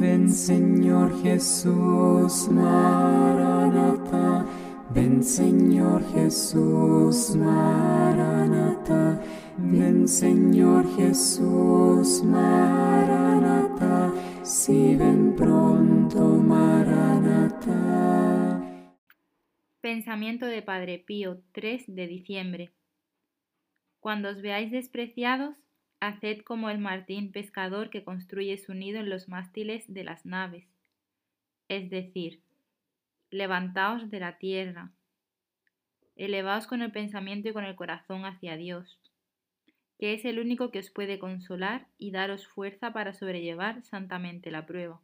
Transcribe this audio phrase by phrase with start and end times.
[0.00, 4.46] Ven Señor Jesús, Maranata.
[4.94, 9.22] Ven Señor Jesús, Maranata.
[9.58, 14.10] Ven Señor Jesús, Maranata.
[14.42, 17.78] Si ven pronto, Maranata.
[19.82, 22.72] Pensamiento de Padre Pío 3 de diciembre.
[24.00, 25.69] Cuando os veáis despreciados,
[26.00, 30.66] haced como el martín pescador que construye su nido en los mástiles de las naves.
[31.68, 32.40] Es decir,
[33.30, 34.90] levantaos de la tierra,
[36.16, 38.98] elevaos con el pensamiento y con el corazón hacia Dios,
[39.98, 44.66] que es el único que os puede consolar y daros fuerza para sobrellevar santamente la
[44.66, 45.00] prueba.